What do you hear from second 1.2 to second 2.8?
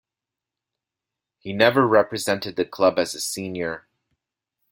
He never represented the